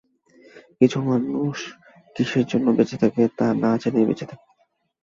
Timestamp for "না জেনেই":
3.61-4.07